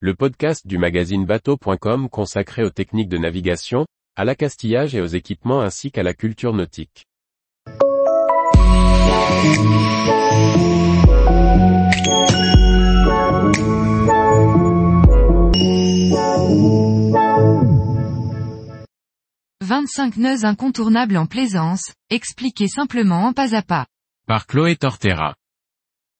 [0.00, 5.62] le podcast du magazine bateau.com consacré aux techniques de navigation, à l'accastillage et aux équipements
[5.62, 7.06] ainsi qu'à la culture nautique.
[19.62, 23.86] «25 nœuds incontournables en plaisance, expliquez simplement en pas à pas.
[24.26, 25.36] Par Chloé Tortera.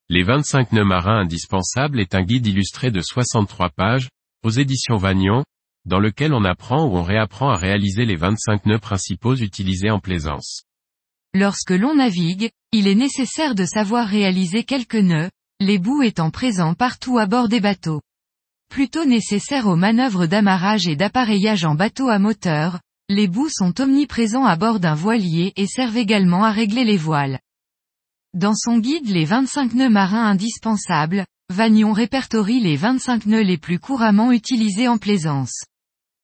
[0.08, 4.08] Les 25 nœuds marins indispensables est un guide illustré de 63 pages,
[4.44, 5.42] aux éditions Vagnon,
[5.84, 9.98] dans lequel on apprend ou on réapprend à réaliser les 25 nœuds principaux utilisés en
[9.98, 10.62] plaisance.
[11.34, 16.74] Lorsque l'on navigue, il est nécessaire de savoir réaliser quelques nœuds, les bouts étant présents
[16.74, 18.00] partout à bord des bateaux.
[18.70, 24.44] Plutôt nécessaires aux manœuvres d'amarrage et d'appareillage en bateau à moteur, les bouts sont omniprésents
[24.44, 27.40] à bord d'un voilier et servent également à régler les voiles.
[28.36, 33.78] Dans son guide Les 25 nœuds marins indispensables, Vagnon répertorie les 25 nœuds les plus
[33.78, 35.64] couramment utilisés en plaisance.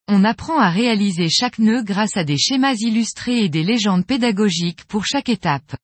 [0.08, 4.84] On apprend à réaliser chaque nœud grâce à des schémas illustrés et des légendes pédagogiques
[4.84, 5.74] pour chaque étape.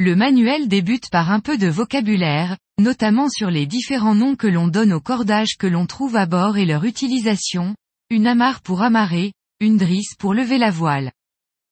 [0.00, 4.68] Le manuel débute par un peu de vocabulaire, notamment sur les différents noms que l'on
[4.68, 7.74] donne aux cordages que l'on trouve à bord et leur utilisation,
[8.08, 11.12] une amarre pour amarrer, une drisse pour lever la voile.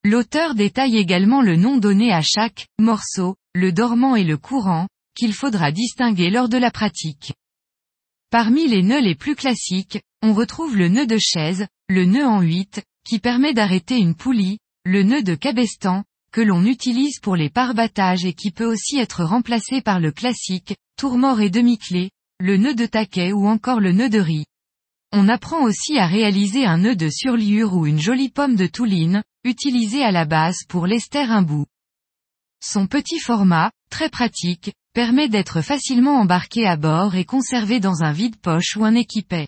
[0.08, 5.34] L'auteur détaille également le nom donné à chaque morceau, le dormant et le courant, qu'il
[5.34, 7.32] faudra distinguer lors de la pratique.
[8.30, 12.40] Parmi les nœuds les plus classiques, on retrouve le nœud de chaise, le nœud en
[12.40, 17.50] 8, qui permet d'arrêter une poulie, le nœud de cabestan, que l'on utilise pour les
[17.50, 22.76] parbattages et qui peut aussi être remplacé par le classique, tourmort et demi-clé, le nœud
[22.76, 24.46] de taquet ou encore le nœud de riz.
[25.10, 29.24] On apprend aussi à réaliser un nœud de surliure ou une jolie pomme de touline,
[29.46, 31.66] utilisée à la base pour lester un bout.
[32.62, 38.12] Son petit format, très pratique, permet d'être facilement embarqué à bord et conservé dans un
[38.12, 39.46] vide-poche ou un équipet.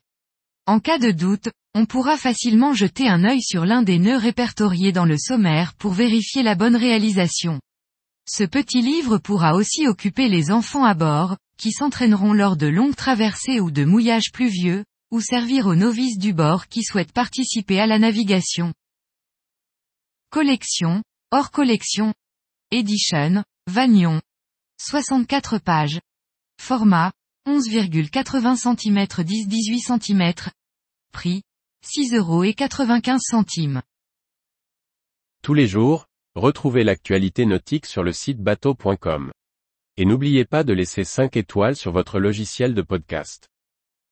[0.66, 4.92] En cas de doute, on pourra facilement jeter un œil sur l'un des nœuds répertoriés
[4.92, 7.60] dans le sommaire pour vérifier la bonne réalisation.
[8.28, 12.94] Ce petit livre pourra aussi occuper les enfants à bord, qui s'entraîneront lors de longues
[12.94, 17.86] traversées ou de mouillages pluvieux, ou servir aux novices du bord qui souhaitent participer à
[17.86, 18.74] la navigation.
[20.30, 22.12] Collection, hors collection,
[22.70, 24.20] Edition, Vagnon.
[24.78, 26.00] 64 pages.
[26.60, 27.12] Format,
[27.46, 30.50] 11,80 cm 10-18 cm.
[31.12, 31.40] Prix,
[31.82, 33.80] 6 euros et 95 centimes.
[35.42, 39.32] Tous les jours, retrouvez l'actualité nautique sur le site bateau.com.
[39.96, 43.48] Et n'oubliez pas de laisser 5 étoiles sur votre logiciel de podcast.